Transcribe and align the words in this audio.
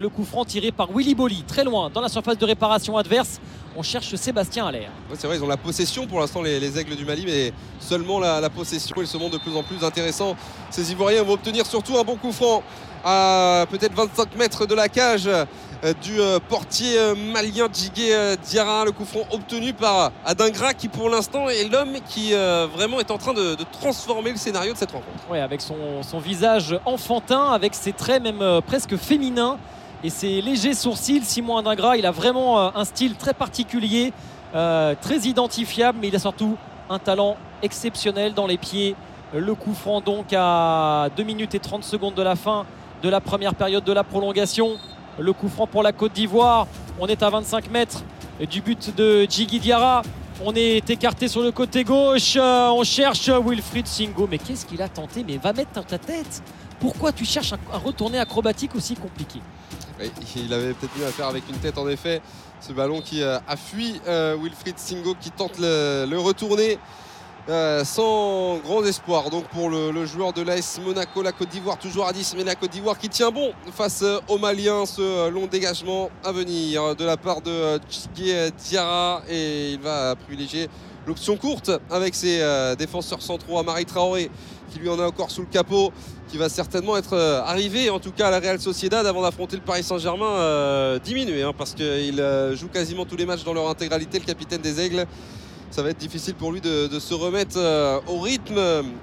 Le 0.00 0.08
coup 0.08 0.24
franc 0.24 0.44
tiré 0.44 0.72
par 0.72 0.88
Willy 0.90 1.14
Bolly, 1.14 1.44
très 1.46 1.62
loin, 1.62 1.88
dans 1.88 2.00
la 2.00 2.08
surface 2.08 2.36
de 2.36 2.44
réparation 2.44 2.96
adverse. 2.96 3.40
On 3.76 3.84
cherche 3.84 4.12
Sébastien 4.16 4.66
Allaire. 4.66 4.90
Ouais, 5.08 5.14
c'est 5.16 5.28
vrai, 5.28 5.36
ils 5.36 5.44
ont 5.44 5.46
la 5.46 5.56
possession 5.56 6.08
pour 6.08 6.18
l'instant, 6.18 6.42
les, 6.42 6.58
les 6.58 6.76
Aigles 6.76 6.96
du 6.96 7.04
Mali, 7.04 7.22
mais 7.24 7.52
seulement 7.78 8.18
la, 8.18 8.40
la 8.40 8.50
possession. 8.50 8.96
Ils 8.98 9.06
se 9.06 9.16
montrent 9.16 9.38
de 9.38 9.42
plus 9.42 9.54
en 9.56 9.62
plus 9.62 9.84
intéressants. 9.84 10.34
Ces 10.70 10.90
Ivoiriens 10.90 11.22
vont 11.22 11.34
obtenir 11.34 11.64
surtout 11.64 11.96
un 11.96 12.02
bon 12.02 12.16
coup 12.16 12.32
franc 12.32 12.64
à 13.04 13.66
peut-être 13.70 13.94
25 13.94 14.34
mètres 14.36 14.66
de 14.66 14.74
la 14.74 14.88
cage 14.88 15.26
euh, 15.28 15.44
du 16.02 16.18
euh, 16.20 16.40
portier 16.40 16.98
euh, 16.98 17.14
malien 17.14 17.68
Djigué 17.72 18.08
euh, 18.14 18.34
Diarra. 18.34 18.84
Le 18.84 18.90
coup 18.90 19.04
franc 19.04 19.22
obtenu 19.30 19.74
par 19.74 20.10
Adingra, 20.24 20.74
qui 20.74 20.88
pour 20.88 21.08
l'instant 21.08 21.48
est 21.48 21.68
l'homme 21.68 21.98
qui 22.08 22.34
euh, 22.34 22.66
vraiment 22.66 22.98
est 22.98 23.12
en 23.12 23.18
train 23.18 23.32
de, 23.32 23.54
de 23.54 23.64
transformer 23.70 24.32
le 24.32 24.38
scénario 24.38 24.72
de 24.72 24.78
cette 24.78 24.90
rencontre. 24.90 25.30
Ouais, 25.30 25.38
avec 25.40 25.60
son, 25.60 26.02
son 26.02 26.18
visage 26.18 26.76
enfantin, 26.84 27.52
avec 27.52 27.76
ses 27.76 27.92
traits 27.92 28.20
même 28.24 28.60
presque 28.66 28.96
féminins 28.96 29.56
et 30.04 30.10
ses 30.10 30.42
légers 30.42 30.74
sourcils. 30.74 31.24
Simon 31.24 31.56
Adingra, 31.56 31.96
il 31.96 32.06
a 32.06 32.10
vraiment 32.10 32.60
euh, 32.60 32.70
un 32.74 32.84
style 32.84 33.16
très 33.16 33.32
particulier, 33.32 34.12
euh, 34.54 34.94
très 35.00 35.20
identifiable, 35.20 35.98
mais 36.00 36.08
il 36.08 36.14
a 36.14 36.18
surtout 36.18 36.56
un 36.90 36.98
talent 36.98 37.36
exceptionnel 37.62 38.34
dans 38.34 38.46
les 38.46 38.58
pieds. 38.58 38.94
Le 39.34 39.54
coup 39.54 39.74
franc 39.74 40.00
donc 40.02 40.26
à 40.36 41.08
2 41.16 41.22
minutes 41.24 41.54
et 41.54 41.58
30 41.58 41.82
secondes 41.82 42.14
de 42.14 42.22
la 42.22 42.36
fin 42.36 42.66
de 43.02 43.08
la 43.08 43.20
première 43.20 43.54
période 43.54 43.82
de 43.82 43.92
la 43.92 44.04
prolongation. 44.04 44.76
Le 45.18 45.32
coup 45.32 45.48
franc 45.48 45.66
pour 45.66 45.82
la 45.82 45.92
Côte 45.92 46.12
d'Ivoire. 46.12 46.66
On 47.00 47.06
est 47.06 47.22
à 47.22 47.30
25 47.30 47.70
mètres 47.70 48.04
du 48.48 48.60
but 48.60 48.94
de 48.94 49.26
Djigui 49.28 49.58
Diarra. 49.58 50.02
On 50.44 50.52
est 50.54 50.90
écarté 50.90 51.28
sur 51.28 51.42
le 51.42 51.52
côté 51.52 51.84
gauche. 51.84 52.36
Euh, 52.36 52.68
on 52.70 52.82
cherche 52.82 53.28
Wilfried 53.28 53.86
Singo. 53.86 54.28
Mais 54.28 54.38
qu'est-ce 54.38 54.66
qu'il 54.66 54.82
a 54.82 54.88
tenté? 54.88 55.24
Mais 55.26 55.36
va 55.36 55.52
mettre 55.52 55.84
ta 55.84 55.98
tête. 55.98 56.42
Pourquoi 56.84 57.12
tu 57.12 57.24
cherches 57.24 57.54
un, 57.54 57.78
retourné 57.78 58.18
acrobatique 58.18 58.74
aussi 58.74 58.94
compliqué 58.94 59.40
il 60.36 60.52
avait 60.52 60.74
peut-être 60.74 60.98
mieux 60.98 61.06
à 61.06 61.10
faire 61.12 61.28
avec 61.28 61.48
une 61.48 61.56
tête 61.56 61.78
en 61.78 61.88
effet. 61.88 62.20
Ce 62.60 62.74
ballon 62.74 63.00
qui 63.00 63.22
euh, 63.22 63.38
a 63.48 63.56
fui 63.56 64.02
euh, 64.06 64.36
Wilfried 64.38 64.76
Singo 64.76 65.14
qui 65.18 65.30
tente 65.30 65.58
le, 65.58 66.04
le 66.04 66.18
retourner 66.18 66.78
euh, 67.48 67.84
sans 67.84 68.58
grand 68.58 68.84
espoir. 68.84 69.30
Donc 69.30 69.44
pour 69.44 69.70
le, 69.70 70.04
joueur 70.04 70.34
de 70.34 70.42
l'AS 70.42 70.78
Monaco, 70.84 71.22
la 71.22 71.32
Côte 71.32 71.48
d'Ivoire 71.48 71.78
toujours 71.78 72.06
à 72.06 72.12
10, 72.12 72.34
mais 72.36 72.44
la 72.44 72.54
Côte 72.54 72.72
d'Ivoire 72.72 72.98
qui 72.98 73.08
tient 73.08 73.30
bon 73.30 73.52
face 73.72 74.04
aux 74.28 74.36
Maliens. 74.36 74.84
Ce 74.84 75.30
long 75.30 75.46
dégagement 75.46 76.10
à 76.22 76.32
venir 76.32 76.94
de 76.96 77.04
la 77.06 77.16
part 77.16 77.40
de 77.40 77.80
Djigué 77.88 78.50
Diarra 78.58 79.22
et 79.30 79.72
il 79.72 79.80
va 79.80 80.16
privilégier 80.16 80.68
l'option 81.06 81.38
courte 81.38 81.70
avec 81.90 82.14
ses 82.14 82.74
défenseurs 82.76 83.22
centraux. 83.22 83.58
Amari 83.58 83.86
Traoré 83.86 84.30
qui 84.74 84.80
lui 84.80 84.88
en 84.88 84.98
a 84.98 85.06
encore 85.06 85.30
sous 85.30 85.42
le 85.42 85.46
capot 85.46 85.92
qui 86.34 86.38
va 86.38 86.48
certainement 86.48 86.96
être 86.96 87.12
euh, 87.12 87.42
arrivé 87.44 87.90
en 87.90 88.00
tout 88.00 88.10
cas 88.10 88.26
à 88.26 88.30
la 88.32 88.40
Real 88.40 88.58
Sociedad 88.58 89.06
avant 89.06 89.22
d'affronter 89.22 89.54
le 89.54 89.62
Paris 89.62 89.84
Saint-Germain 89.84 90.32
euh, 90.32 90.98
diminué 90.98 91.44
hein, 91.44 91.52
parce 91.56 91.74
qu'il 91.74 92.18
euh, 92.18 92.56
joue 92.56 92.66
quasiment 92.66 93.04
tous 93.04 93.16
les 93.16 93.24
matchs 93.24 93.44
dans 93.44 93.54
leur 93.54 93.68
intégralité 93.68 94.18
le 94.18 94.24
capitaine 94.24 94.60
des 94.60 94.80
Aigles. 94.80 95.06
Ça 95.70 95.84
va 95.84 95.90
être 95.90 95.98
difficile 95.98 96.34
pour 96.34 96.50
lui 96.50 96.60
de, 96.60 96.88
de 96.88 96.98
se 96.98 97.14
remettre 97.14 97.54
euh, 97.56 98.00
au 98.08 98.18
rythme 98.18 98.58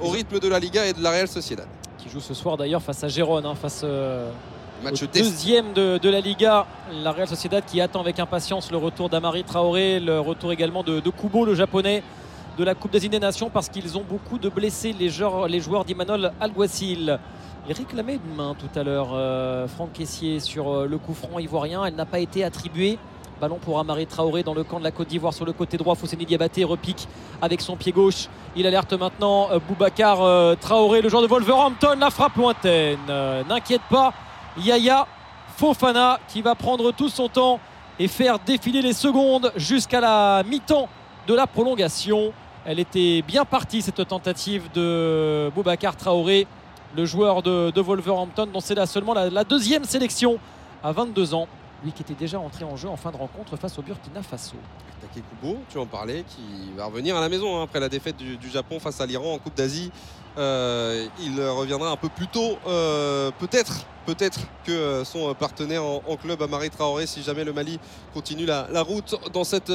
au 0.00 0.10
rythme 0.10 0.38
de 0.38 0.46
la 0.46 0.60
Liga 0.60 0.86
et 0.86 0.92
de 0.92 1.02
la 1.02 1.10
Real 1.10 1.26
Sociedad. 1.26 1.66
Qui 1.98 2.08
joue 2.08 2.20
ce 2.20 2.32
soir 2.32 2.56
d'ailleurs 2.56 2.80
face 2.80 3.02
à 3.02 3.08
Gérone, 3.08 3.44
hein, 3.44 3.56
face 3.56 3.84
match 4.84 5.02
au 5.02 5.06
deuxième 5.06 5.72
de, 5.72 5.98
de 5.98 6.08
la 6.08 6.20
Liga. 6.20 6.64
La 6.92 7.10
Real 7.10 7.26
Sociedad 7.26 7.64
qui 7.66 7.80
attend 7.80 8.02
avec 8.02 8.20
impatience 8.20 8.70
le 8.70 8.76
retour 8.76 9.08
d'Amari 9.08 9.42
Traoré, 9.42 9.98
le 9.98 10.20
retour 10.20 10.52
également 10.52 10.84
de, 10.84 11.00
de 11.00 11.10
Kubo, 11.10 11.44
le 11.44 11.56
japonais 11.56 12.04
de 12.56 12.64
la 12.64 12.74
Coupe 12.74 12.92
des 12.92 13.18
Nations 13.18 13.50
parce 13.50 13.68
qu'ils 13.68 13.98
ont 13.98 14.04
beaucoup 14.08 14.38
de 14.38 14.48
blessés, 14.48 14.94
les 14.98 15.10
joueurs, 15.10 15.46
les 15.46 15.60
joueurs 15.60 15.84
d'Imanol 15.84 16.32
Alguacil. 16.40 17.18
Il 17.68 17.74
réclamait 17.74 18.14
une 18.14 18.34
main 18.34 18.54
tout 18.58 18.78
à 18.78 18.82
l'heure, 18.82 19.10
euh, 19.12 19.66
Franck 19.68 19.92
Caissier, 19.92 20.40
sur 20.40 20.70
euh, 20.70 20.86
le 20.86 20.98
coup 20.98 21.14
franc 21.14 21.38
ivoirien. 21.38 21.84
Elle 21.84 21.96
n'a 21.96 22.06
pas 22.06 22.20
été 22.20 22.44
attribuée. 22.44 22.98
Ballon 23.40 23.58
pour 23.60 23.78
Amari 23.78 24.06
Traoré 24.06 24.42
dans 24.42 24.54
le 24.54 24.64
camp 24.64 24.78
de 24.78 24.84
la 24.84 24.90
Côte 24.90 25.08
d'Ivoire 25.08 25.34
sur 25.34 25.44
le 25.44 25.52
côté 25.52 25.76
droit. 25.76 25.94
Fousseni 25.94 26.24
Diabaté 26.24 26.64
repique 26.64 27.06
avec 27.42 27.60
son 27.60 27.76
pied 27.76 27.92
gauche. 27.92 28.28
Il 28.54 28.66
alerte 28.66 28.94
maintenant 28.94 29.48
euh, 29.50 29.58
Boubacar 29.58 30.56
Traoré, 30.58 31.02
le 31.02 31.08
joueur 31.08 31.22
de 31.22 31.26
Wolverhampton. 31.26 31.96
La 31.98 32.10
frappe 32.10 32.36
lointaine. 32.36 32.98
N'inquiète 33.48 33.82
pas, 33.90 34.14
Yaya 34.58 35.06
Fofana 35.56 36.20
qui 36.28 36.40
va 36.40 36.54
prendre 36.54 36.92
tout 36.92 37.08
son 37.08 37.28
temps 37.28 37.60
et 37.98 38.08
faire 38.08 38.38
défiler 38.38 38.80
les 38.80 38.92
secondes 38.92 39.52
jusqu'à 39.56 40.00
la 40.00 40.42
mi-temps 40.44 40.88
de 41.26 41.34
la 41.34 41.46
prolongation. 41.46 42.32
Elle 42.68 42.80
était 42.80 43.22
bien 43.22 43.44
partie 43.44 43.80
cette 43.80 44.04
tentative 44.08 44.64
de 44.74 45.52
Boubacar 45.54 45.94
Traoré, 45.94 46.48
le 46.96 47.06
joueur 47.06 47.40
de, 47.40 47.80
Wolverhampton, 47.80 48.48
dont 48.52 48.58
c'est 48.58 48.74
là 48.74 48.86
seulement 48.86 49.14
la, 49.14 49.30
la 49.30 49.44
deuxième 49.44 49.84
sélection 49.84 50.40
à 50.82 50.90
22 50.90 51.34
ans. 51.34 51.46
Lui 51.84 51.92
qui 51.92 52.02
était 52.02 52.14
déjà 52.14 52.40
entré 52.40 52.64
en 52.64 52.74
jeu 52.74 52.88
en 52.88 52.96
fin 52.96 53.12
de 53.12 53.16
rencontre 53.16 53.56
face 53.56 53.78
au 53.78 53.82
Burkina 53.82 54.20
Faso. 54.20 54.56
Take 55.14 55.24
Kubo, 55.28 55.58
tu 55.68 55.78
en 55.78 55.86
parlais, 55.86 56.24
qui 56.28 56.72
va 56.76 56.86
revenir 56.86 57.16
à 57.16 57.20
la 57.20 57.28
maison 57.28 57.58
hein, 57.58 57.64
après 57.64 57.80
la 57.80 57.88
défaite 57.88 58.16
du, 58.16 58.50
Japon 58.50 58.78
face 58.80 59.00
à 59.00 59.06
l'Iran 59.06 59.34
en 59.34 59.38
Coupe 59.38 59.54
d'Asie. 59.54 59.90
Euh, 60.38 61.06
il 61.18 61.40
reviendra 61.40 61.90
un 61.90 61.96
peu 61.96 62.10
plus 62.10 62.26
tôt, 62.26 62.58
euh, 62.66 63.30
peut-être, 63.38 63.86
peut-être 64.04 64.40
que 64.66 64.72
euh, 64.72 65.04
son 65.04 65.32
partenaire 65.34 65.82
en, 65.82 66.16
club, 66.16 66.42
Amari 66.42 66.68
Traoré, 66.68 67.06
si 67.06 67.22
jamais 67.22 67.42
le 67.42 67.54
Mali 67.54 67.80
continue 68.12 68.44
la, 68.44 68.66
route 68.82 69.14
dans 69.32 69.44
cette 69.44 69.72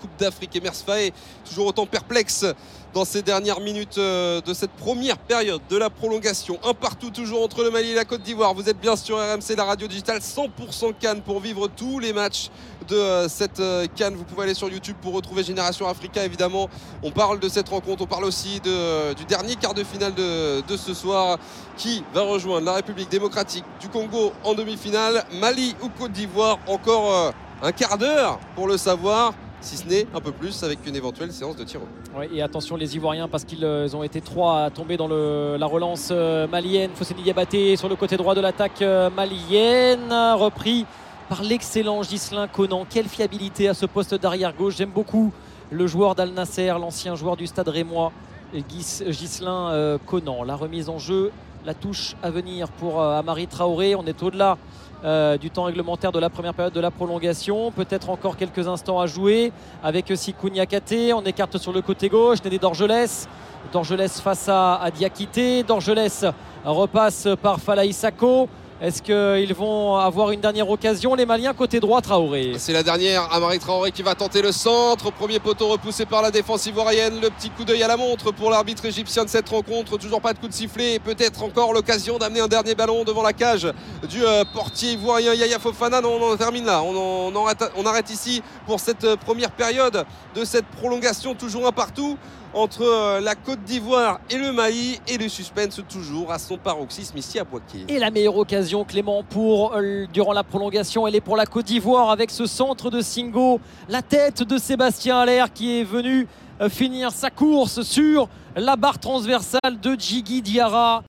Coupe 0.00 0.16
d'Afrique. 0.18 0.56
Et 0.56 0.60
Faye, 0.84 1.12
toujours 1.48 1.66
autant 1.66 1.86
perplexe 1.86 2.44
dans 2.92 3.04
ces 3.04 3.22
dernières 3.22 3.60
minutes 3.60 3.98
de 3.98 4.52
cette 4.52 4.72
première 4.72 5.16
période 5.16 5.60
de 5.70 5.76
la 5.76 5.90
prolongation. 5.90 6.58
Un 6.64 6.74
partout 6.74 7.10
toujours 7.10 7.44
entre 7.44 7.62
le 7.62 7.70
Mali 7.70 7.90
et 7.90 7.94
la 7.94 8.04
Côte 8.04 8.22
d'Ivoire. 8.22 8.52
Vous 8.52 8.68
êtes 8.68 8.80
bien 8.80 8.96
sur 8.96 9.16
RMC, 9.16 9.54
la 9.56 9.64
radio 9.64 9.86
digitale 9.86 10.18
100% 10.18 10.94
Cannes 10.98 11.22
pour 11.22 11.38
vivre 11.38 11.68
tous 11.68 12.00
les 12.00 12.12
matchs 12.12 12.50
de 12.88 13.28
cette 13.28 13.62
Cannes. 13.94 14.16
Vous 14.16 14.24
pouvez 14.24 14.42
aller 14.42 14.54
sur 14.54 14.68
YouTube 14.70 14.96
pour 15.00 15.14
retrouver 15.14 15.42
Génération 15.42 15.86
Africa 15.86 16.24
évidemment. 16.24 16.68
On 17.02 17.10
parle 17.10 17.40
de 17.40 17.48
cette 17.48 17.68
rencontre, 17.68 18.02
on 18.02 18.06
parle 18.06 18.24
aussi 18.24 18.60
de, 18.60 19.14
du 19.14 19.24
dernier 19.24 19.56
quart 19.56 19.74
de 19.74 19.84
finale 19.84 20.14
de, 20.14 20.76
ce 20.76 20.94
soir 20.94 21.38
qui 21.76 22.04
va 22.14 22.22
rejoindre 22.22 22.66
la 22.66 22.74
République 22.74 23.10
démocratique 23.10 23.64
du 23.80 23.88
Congo 23.88 24.32
en 24.44 24.54
demi-finale. 24.54 25.24
Mali 25.40 25.74
ou 25.82 25.88
Côte 25.88 26.12
d'Ivoire, 26.12 26.58
encore 26.66 27.12
euh, 27.12 27.30
un 27.62 27.72
quart 27.72 27.98
d'heure 27.98 28.38
pour 28.54 28.66
le 28.66 28.76
savoir 28.76 29.34
si 29.60 29.76
ce 29.76 29.86
n'est 29.86 30.06
un 30.14 30.20
peu 30.20 30.32
plus 30.32 30.62
avec 30.62 30.78
une 30.86 30.96
éventuelle 30.96 31.32
séance 31.32 31.56
de 31.56 31.64
tir. 31.64 31.80
Ouais, 32.16 32.28
et 32.32 32.42
attention 32.42 32.76
les 32.76 32.96
Ivoiriens 32.96 33.28
parce 33.28 33.44
qu'ils 33.44 33.64
euh, 33.64 33.88
ont 33.94 34.02
été 34.02 34.20
trois 34.20 34.64
à 34.64 34.70
tomber 34.70 34.96
dans 34.96 35.08
la 35.08 35.66
relance 35.66 36.08
euh, 36.10 36.46
malienne. 36.46 36.90
Fosseni 36.94 37.22
Diabaté 37.22 37.76
sur 37.76 37.88
le 37.88 37.96
côté 37.96 38.16
droit 38.16 38.34
de 38.34 38.40
l'attaque 38.40 38.82
euh, 38.82 39.10
malienne, 39.10 40.12
repris 40.34 40.86
par 41.30 41.42
l'excellent 41.44 42.00
Ghislain 42.00 42.48
Conan. 42.48 42.84
Quelle 42.90 43.06
fiabilité 43.06 43.68
à 43.68 43.74
ce 43.74 43.86
poste 43.86 44.16
d'arrière 44.16 44.52
gauche. 44.52 44.74
J'aime 44.76 44.90
beaucoup 44.90 45.32
le 45.70 45.86
joueur 45.86 46.16
d'Al 46.16 46.30
Nasser, 46.30 46.66
l'ancien 46.70 47.14
joueur 47.14 47.36
du 47.36 47.46
stade 47.46 47.68
rémois, 47.68 48.10
Ghislain 48.52 49.70
euh, 49.70 49.96
Conan. 50.04 50.42
La 50.42 50.56
remise 50.56 50.88
en 50.88 50.98
jeu, 50.98 51.30
la 51.64 51.72
touche 51.72 52.16
à 52.20 52.30
venir 52.30 52.66
pour 52.68 53.00
euh, 53.00 53.16
Amari 53.16 53.46
Traoré. 53.46 53.94
On 53.94 54.04
est 54.06 54.20
au-delà 54.24 54.58
euh, 55.04 55.38
du 55.38 55.50
temps 55.50 55.62
réglementaire 55.62 56.10
de 56.10 56.18
la 56.18 56.30
première 56.30 56.52
période 56.52 56.74
de 56.74 56.80
la 56.80 56.90
prolongation. 56.90 57.70
Peut-être 57.70 58.10
encore 58.10 58.36
quelques 58.36 58.66
instants 58.66 58.98
à 58.98 59.06
jouer 59.06 59.52
avec 59.84 60.12
Sikou 60.12 60.48
Niakate. 60.48 61.14
On 61.14 61.22
écarte 61.22 61.58
sur 61.58 61.72
le 61.72 61.80
côté 61.80 62.08
gauche. 62.08 62.42
Nédé 62.42 62.58
Dorgelès. 62.58 63.28
Dorgelès 63.72 64.20
face 64.20 64.48
à, 64.48 64.82
à 64.82 64.90
Diakité. 64.90 65.62
Dorgelès 65.62 66.24
repasse 66.64 67.28
par 67.40 67.60
Falaï 67.60 67.92
Sako. 67.92 68.48
Est-ce 68.82 69.02
qu'ils 69.02 69.52
vont 69.52 69.96
avoir 69.96 70.30
une 70.30 70.40
dernière 70.40 70.70
occasion 70.70 71.14
Les 71.14 71.26
Maliens 71.26 71.52
côté 71.52 71.80
droit, 71.80 72.00
Traoré. 72.00 72.54
C'est 72.56 72.72
la 72.72 72.82
dernière, 72.82 73.30
Amari 73.30 73.58
Traoré 73.58 73.92
qui 73.92 74.02
va 74.02 74.14
tenter 74.14 74.40
le 74.40 74.52
centre. 74.52 75.12
Premier 75.12 75.38
poteau 75.38 75.68
repoussé 75.68 76.06
par 76.06 76.22
la 76.22 76.30
défense 76.30 76.64
ivoirienne. 76.64 77.20
Le 77.20 77.28
petit 77.28 77.50
coup 77.50 77.64
d'œil 77.64 77.82
à 77.82 77.88
la 77.88 77.98
montre 77.98 78.32
pour 78.32 78.48
l'arbitre 78.48 78.86
égyptien 78.86 79.24
de 79.24 79.28
cette 79.28 79.50
rencontre. 79.50 79.98
Toujours 79.98 80.22
pas 80.22 80.32
de 80.32 80.38
coup 80.38 80.48
de 80.48 80.54
sifflet. 80.54 80.94
Et 80.94 80.98
peut-être 80.98 81.42
encore 81.42 81.74
l'occasion 81.74 82.16
d'amener 82.16 82.40
un 82.40 82.48
dernier 82.48 82.74
ballon 82.74 83.04
devant 83.04 83.22
la 83.22 83.34
cage 83.34 83.70
du 84.08 84.24
euh, 84.24 84.44
portier 84.54 84.92
ivoirien 84.92 85.34
Yaya 85.34 85.58
Fofana. 85.58 86.00
On 86.02 86.32
en 86.32 86.36
termine 86.38 86.64
là. 86.64 86.82
On 86.82 87.84
arrête 87.84 88.08
ici 88.08 88.42
pour 88.64 88.80
cette 88.80 89.04
euh, 89.04 89.16
première 89.16 89.50
période 89.50 90.06
de 90.34 90.42
cette 90.42 90.64
prolongation. 90.64 91.34
Toujours 91.34 91.66
un 91.66 91.72
partout 91.72 92.16
entre 92.54 92.82
euh, 92.82 93.20
la 93.20 93.34
Côte 93.34 93.62
d'Ivoire 93.64 94.20
et 94.30 94.36
le 94.36 94.52
Mali. 94.52 95.00
Et 95.08 95.18
le 95.18 95.28
suspense 95.28 95.80
toujours 95.88 96.32
à 96.32 96.38
son 96.38 96.56
paroxysme 96.56 97.18
ici 97.18 97.38
à 97.38 97.44
Poitiers. 97.44 97.84
Et 97.88 97.98
la 97.98 98.10
meilleure 98.10 98.36
occasion, 98.36 98.84
Clément, 98.84 99.22
pour 99.22 99.74
euh, 99.74 100.06
durant 100.12 100.32
la 100.32 100.44
prolongation, 100.44 101.06
elle 101.06 101.14
est 101.14 101.20
pour 101.20 101.36
la 101.36 101.46
Côte 101.46 101.66
d'Ivoire 101.66 102.10
avec 102.10 102.30
ce 102.30 102.46
centre 102.46 102.90
de 102.90 103.00
Singo, 103.00 103.60
la 103.88 104.02
tête 104.02 104.42
de 104.42 104.58
Sébastien 104.58 105.18
Allaire 105.18 105.52
qui 105.52 105.78
est 105.78 105.84
venu 105.84 106.26
euh, 106.60 106.68
finir 106.68 107.12
sa 107.12 107.30
course 107.30 107.82
sur 107.82 108.28
la 108.56 108.76
barre 108.76 108.98
transversale 108.98 109.80
de 109.80 109.94
Djigui 109.98 110.42
Diarra. 110.42 110.98